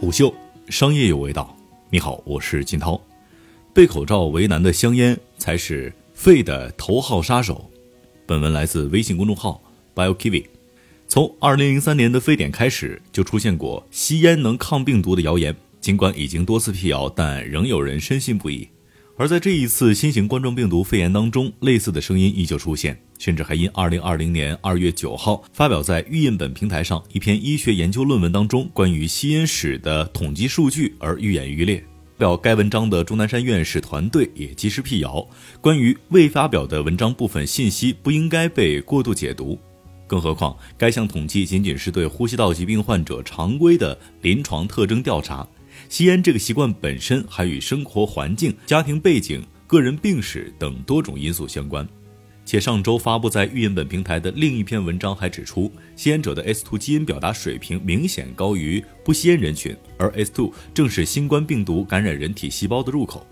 [0.00, 0.34] 虎嗅，
[0.68, 1.56] 商业有味道。
[1.88, 3.00] 你好，我是金涛。
[3.72, 7.70] 被口罩为难的香烟才是肺的头号杀手。
[8.26, 9.62] 本文来自微信公众号
[9.94, 10.44] BioKiwi。
[11.06, 15.54] 从2003年的非典开始，就出现过吸烟能抗病毒的谣言。
[15.80, 18.68] 尽管已经多次辟谣，但仍有人深信不疑。
[19.16, 31.82] 而在这一次新型冠状病毒肺炎当中，类似的声音依旧出现，甚至还因2020年2月9号发表在预印本平台上一篇医学研究论文当中关于吸烟史的统计数据而愈演愈烈。
[32.16, 35.26] 表该文章的钟南山院士团队也及时辟谣，
[35.60, 39.58] 关于未发表的文章部分信息不应该被过度解读。
[40.06, 45.46] 更何况，该项统计仅仅是对呼吸道疾病患者常规的临床特征调查。
[45.88, 51.86] 吸烟这个习惯本身还与生活环境、家庭背景、个人病史等多种因素相关。
[52.44, 63.26] 且上周发布在预印本平台的另一篇文章还指出，吸烟者的 S2 基因表达水平明显高于不吸烟人群，而 S2 正是新冠病毒感染人体细胞的入口。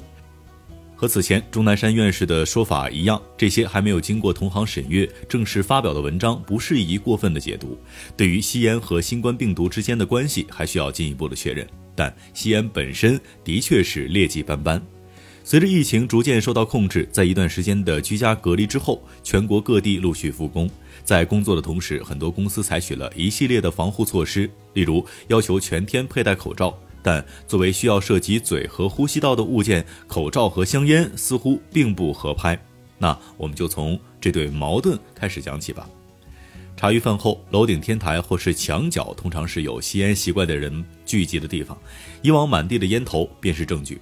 [0.95, 7.77] 和此前钟南山院士的说法一样，这些还没有经过同行审阅、正式发表的文章不适宜过分的解读。
[8.17, 11.67] 对于吸烟和新冠病毒之间的关系，还需要进一步的确认。
[11.97, 14.81] 但吸烟本身的确是劣迹斑斑。
[15.45, 20.71] 随着疫情逐渐受到控制，在一段时间的居家隔离之后，全国各地陆续复工。
[21.05, 26.73] 在工作的同时，很多公司采取了一系列的防护措施，例如要求全天佩戴口罩。
[27.03, 32.57] 但作为需要涉及嘴和呼吸道的物件，口罩和香烟似乎并不合拍。
[32.97, 35.89] 那我们就从这对矛盾开始讲起吧。
[36.77, 41.77] 茶余饭后，楼顶天台或是墙角，通常是有吸烟习惯的人聚集的地方。
[42.23, 44.01] 以往满地的烟头便是证据，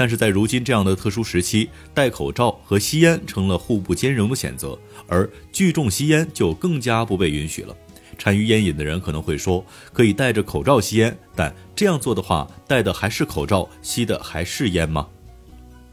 [0.00, 7.76] 但是在如今这样的特殊时期，戴口罩和吸烟成了互不兼容的选择，而聚众吸烟就更加不被允许了。
[8.16, 15.06] 馋于烟瘾的人可能会说，可以戴着口罩吸烟，但这样做的话，戴的还是口罩，吸的还是烟吗？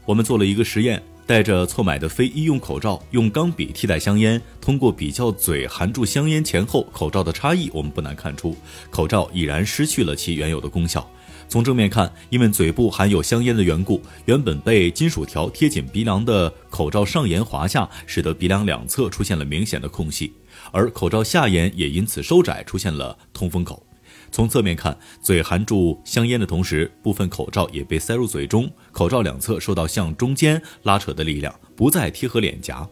[0.06, 1.02] 我们做了一个实验。
[1.26, 4.40] 戴着错买的非医用口罩，用钢笔替代香烟。
[4.58, 8.56] 通过比较嘴含住香烟前后口罩的差异，我们不难看出，
[8.88, 11.06] 口罩已然失去了其原有的功效。
[11.48, 20.34] 从正面看，因为嘴部含有香烟的缘故，原本被金属条贴紧鼻梁的口罩上沿滑下，使得鼻梁两侧出现了明显的空隙，
[20.70, 23.82] 而口罩下沿也因此收窄，出现了通风口。
[24.30, 32.86] 从侧面看，嘴含住香烟的同时，部分口罩也被塞入嘴中，口罩两侧受到向中间拉扯的力量，不再贴合脸颊。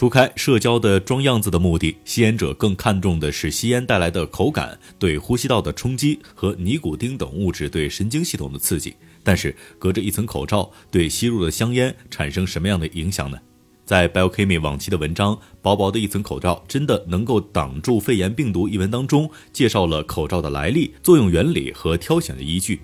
[0.00, 8.96] 除开社交的装样子的目的，吸烟者更看重的是吸烟带来的口感、对呼吸道的冲击和尼古丁等物质对神经系统的刺激。
[9.22, 13.36] 但是，隔着一层口罩，对吸入的香烟产生什么样的影响呢？
[13.84, 22.80] 在 Biochemy 往期的文章《薄薄的一层口罩真的能够挡住肺炎病毒》一文当中，介绍了口罩的来历、作用原理和挑选的依据。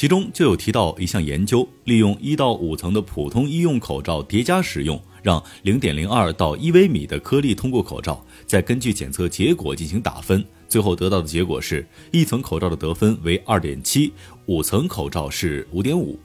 [0.00, 14.10] 其中就有提到一项研究，利用一到五层的普通医用口罩叠加使用，让零点零二到一微米的颗粒通过口罩，再根据检测结果进行打分，最后得到的结果是一层口罩的得分为二点七，
[14.46, 16.18] 五层口罩是五点五。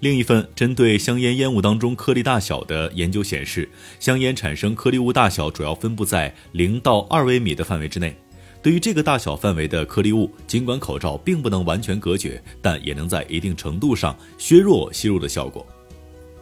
[0.00, 3.66] 另一份针对香烟烟雾当中颗粒大小的研究显示，
[3.98, 8.14] 香烟产生颗粒物大小主要分布在零到二微米的范围之内。
[8.62, 15.66] 对于这个大小范围的颗粒物，尽管口罩并不能完全隔绝，但也能在一定程度上削弱吸入的效果。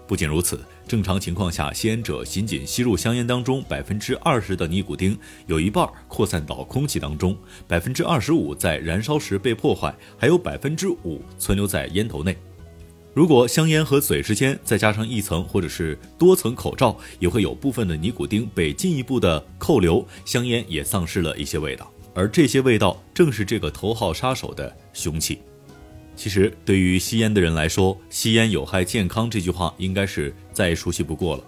[0.07, 0.59] 不仅如此，
[0.89, 7.37] 正常情况下，吸烟者仅仅吸入香烟当中百分之二十的尼古丁，有一半扩散到空气当中，
[7.69, 12.37] 百分之二十五在燃烧时被破坏，还有百分之五存留在烟头内。
[13.15, 21.89] 如果香烟和嘴之间再加上一层或者是多层口罩，也会有部分的尼古丁被进一步的扣留，香烟也丧失了一些味道。
[22.19, 25.39] 而这些味道正是这个头号杀手的凶器。
[26.17, 31.45] 其实，对于吸烟的人来说，“吸烟有害健康”这句话应该是再熟悉不过了。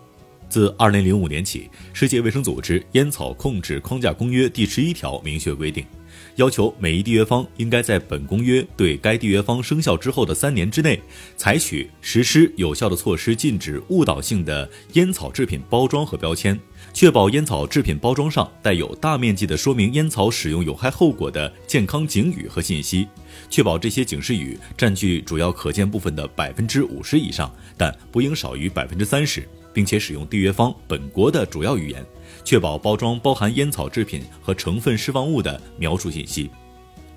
[0.48, 5.84] 自2005年起，世界卫生组织烟草控制框架公约第十一条明确规定。
[6.36, 11.00] 要求每一缔约方应该在本公约对该缔约方生效之后的三年之内，
[11.36, 16.58] 采取实施有效的措施，禁止误导性的烟草制品包装和标签，
[16.92, 23.08] 确保烟草制品包装上带有大面积的说明烟草使用有害后果的健康警语和信息，
[23.48, 32.04] 确保这些警示语占据主要可见部分的百分之五十以上，但不应少于百分之三十，并且使用缔约方本国的主要语言。
[32.44, 36.50] 确保包装包含烟草制品和成分释放物的描述信息。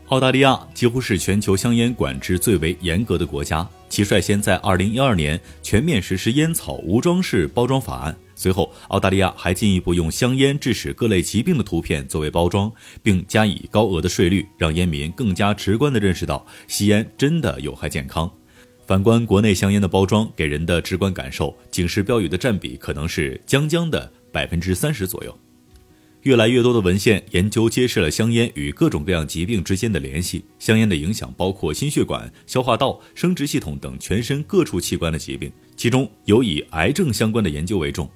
[0.08, 8.16] 澳大利亚几乎是全球香烟管制最为严格的国家，其率先在2012年全面实施烟草无装饰包装法案。
[8.44, 12.69] 随后，澳大利亚还进一步用香烟致使各类疾病的图片作为包装，
[13.01, 18.30] 并加以高额的税率，让烟民更加直观地认识到吸烟真的有害健康。
[18.86, 25.40] 反观国内香烟的包装，给人的直观感受，警示标语的占比可能是将将的百分之三十左右。
[26.24, 30.44] 越来越多的文献研究揭示了香烟与各种各样疾病之间的联系。
[30.60, 38.10] 香烟的影响包括心血管、消化道、生殖系统等全身各处器官的疾病，其中有以癌症相关的研究为重。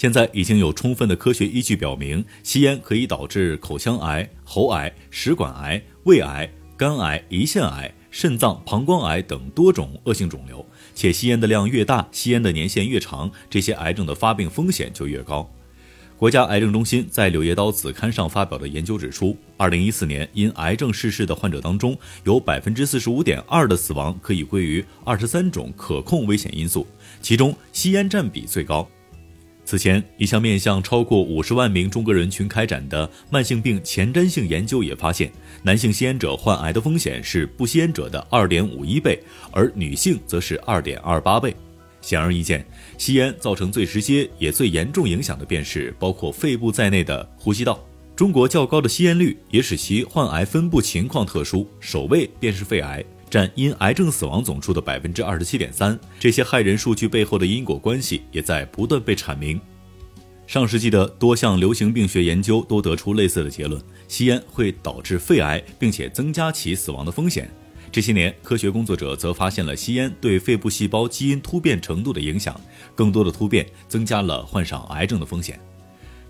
[0.00, 10.64] 现在已经有充分的科学依据表明，吸烟可以导致口腔癌、喉癌、食管癌、胃癌、肝癌、胰腺癌、肾脏、膀胱癌等多种恶性肿瘤。
[10.94, 15.46] 且吸烟的量越大，吸烟的年限越长，这些癌症的发病风险就越高。
[16.16, 21.94] 国家癌症中心在《柳叶刀》子刊上发表的研究指出，二零一四年因癌症逝世的患者当中，
[22.24, 26.86] 有百分之四十五点二的死亡可以归于二十三种可控危险因素，
[27.20, 28.88] 其中吸烟占比最高。
[29.70, 35.30] 此前，一项面向超过五十万名中国人群开展的慢性病前瞻性研究也发现，
[35.62, 39.22] 男性吸烟者患癌的风险是不吸烟者的二点五一倍，
[39.52, 41.54] 而女性则是二点二八倍。
[42.00, 42.66] 显而易见，
[42.98, 47.78] 吸烟造成最直接也最严重影响的便是包括肺部在内的呼吸道。
[48.16, 53.04] 中国较高的吸烟率也使其患癌分布情况特殊，首位便是肺癌。
[53.30, 59.60] 占因癌症死亡总数的百分之二十七点三，这些害人数据背后的因果关系也在不断被阐明。
[60.48, 67.48] 上世纪的多项流行病学研究都得出类似的结论：吸烟会导致肺癌，并且增加其死亡的风险。
[67.92, 72.60] 这些年，科学工作者则发现了吸烟对肺部细胞基因突变程度的影响，
[72.96, 75.60] 更多的突变增加了患上癌症的风险。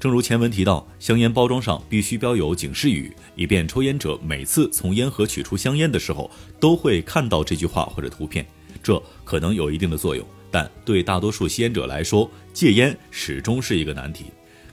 [0.01, 8.47] 正如前文提到，香烟包装上必须标有警示语，以便抽烟者每次从烟盒取出香烟的时候都会看到这句话或者图片。
[8.83, 14.25] 这可能有一定的作用，但对大多数吸烟者来说，戒烟始终是一个难题。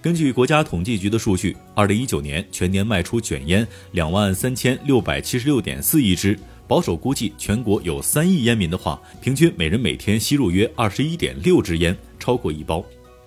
[0.01, 6.39] 根据国家统计局的数据，二零一九年全年卖出卷烟两万三千六百七十六点四亿支，
[6.69, 12.81] 保守估计全国有三亿烟民的话，平均每人每天吸入约二十一点六支烟，超过一包。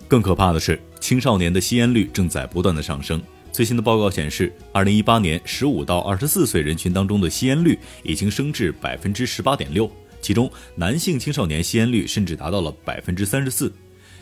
[0.09, 3.21] 更可怕的是，青少年的吸烟率正在不断的上升。
[3.53, 13.73] 最新的报告显示，二零一八年十五到二十四岁人群当中的吸烟率已经升至百分之十八点六，其中男性青少年吸烟率甚至达到了百分之三十四。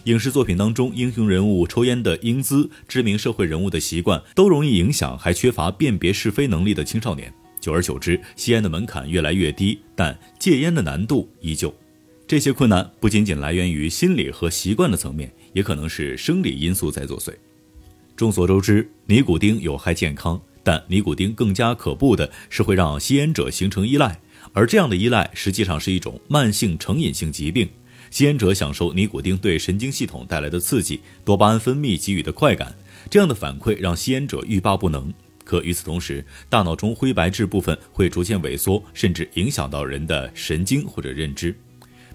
[0.04, 7.30] 影视作品当中英雄人物抽烟的英姿，知名社会人物的习惯，都容易影响还缺乏辨别是非能力的青少年。
[7.60, 11.74] 久而久之，吸烟的门槛越来越低，但戒烟的难度依旧。
[12.28, 15.32] 这些困难不仅仅来源于心理和习惯的层面。
[15.54, 17.32] 也可能是生理因素在作祟。
[18.14, 24.20] 众所周知，尼古丁有害健康，但尼古丁更加可怖的是会让吸烟者形成依赖，
[24.52, 27.68] 而这样的依赖实际上是一种慢性成瘾性疾病。
[28.10, 32.76] 吸烟者享受尼古丁对神经系统带来的刺激，多巴胺分泌给予的快感，
[33.10, 35.12] 这样的反馈让吸烟者欲罢不能。
[35.44, 41.54] 可与此同时，大脑中灰白质部分会逐渐萎缩，甚至影响到人的神经或者认知。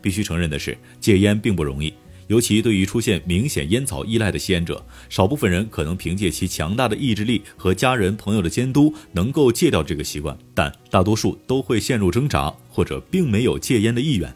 [0.03, 1.91] 必须承认的是，戒烟并不容易。
[2.27, 14.33] 尤其对于出现明显烟草依赖的吸烟者，少部分人可能凭借其强大的意志力和家人朋友的监督，能够戒掉这个习惯，但大多数都会陷入挣扎，或者并没有戒烟的意愿。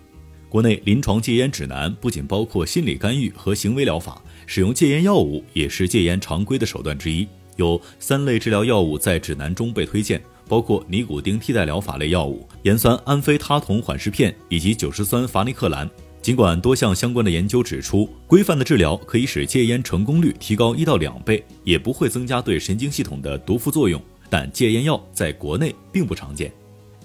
[0.50, 7.28] 国内临床戒烟指南不仅包括心理干预和行为疗法，使用戒烟药物也是戒烟常规的手段之一。
[7.56, 15.90] 有三类治疗药物在指南中被推荐，包括尼古丁替代疗法类药物、盐酸安非他酮缓释片以及酒石酸伐尼克兰。
[16.22, 26.52] 尽管多项相关的研究指出，规范的治疗可以使戒烟成功率提高一到两倍，也不会增加对神经系统的毒副作用，但戒烟药在国内并不常见。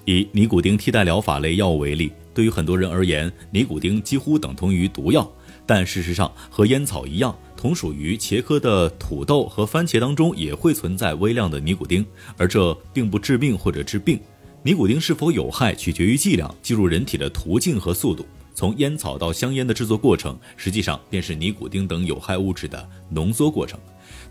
[0.05, 5.31] 以尼古丁替代疗法类药物为例，对于很多人而言，尼古丁几乎等同于毒药。
[5.65, 7.33] 但事实上，和烟草一样，
[7.63, 12.05] 同属于茄科的土豆和番茄当中也会存在微量的尼古丁，
[12.37, 14.19] 而这并不致命或者治病。
[14.65, 18.27] 尼古丁是否有害，取决于剂量、进入人体的途径和速度。
[18.53, 23.79] 从烟草到香烟的制作过程，实际上便是尼古丁等有害物质的浓缩过程。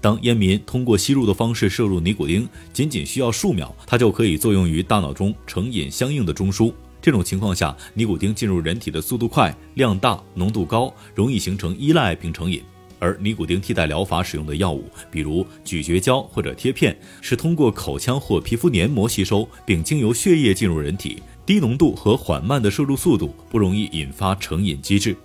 [0.02, 6.74] 当烟民通过吸入的方式摄入尼古丁，仅仅需要数秒，它就可以作用于大脑中成瘾相应的中枢。
[7.02, 12.62] 这种情况下，尼古丁进入人体的速度快、量大、浓度高，容易形成依赖并成瘾。
[13.02, 21.20] 而尼古丁替代疗法使用的药物，比如咀嚼胶或者贴片，是通过口腔或皮肤黏膜吸收，并经由血液进入人体。
[21.44, 25.18] 低浓度和缓慢的摄入速度不容易引发成瘾机制。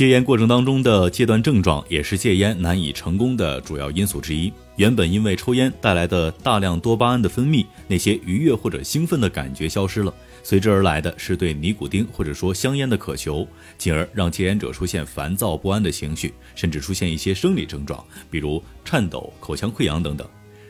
[0.00, 4.50] 戒烟过程当中的戒断症状也是戒烟难以成功的主要因素之一。
[4.76, 20.26] 原本因为抽烟带来的大量多巴胺的分泌，那些愉悦或者兴奋的感觉消失了，随之而来的是对尼古丁或者说香烟的渴求，进而让戒烟者出现烦躁不安的情绪，甚至出现一些生理症状，比如颤抖、口腔溃疡等等。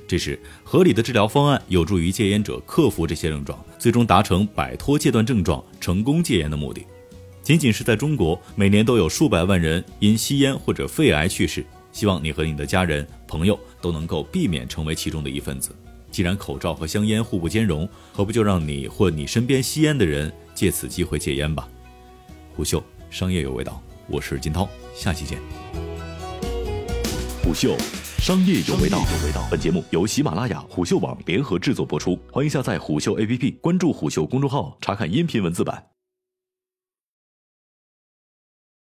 [0.09, 6.85] 这时，合理的治疗方案有助于戒烟者克服这些症状，最终达成摆脱戒断症状、成功戒烟的目的。
[7.43, 11.65] 仅仅是在中国，每年都有数百万人因吸烟或者肺癌去世。
[11.93, 15.75] 希望你和你的家人、朋友都能够避免成为其中的一份子。
[16.11, 21.69] 既然口罩和香烟互不兼容，何不就让你或你身边吸烟的人借此机会戒烟吧？
[22.55, 25.39] 虎嗅商业有味道，我是金涛，下期见。
[27.43, 27.77] 虎嗅。
[28.21, 29.03] 商业有味道。
[29.51, 35.83] 本节目由喜马拉雅、虎嗅网联合制作播出，欢迎下载虎嗅 APP，关注虎嗅公众号，查看音频文字版。